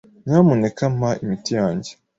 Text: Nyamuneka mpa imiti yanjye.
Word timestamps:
Nyamuneka 0.25 0.83
mpa 0.97 1.11
imiti 1.23 1.51
yanjye. 1.59 1.91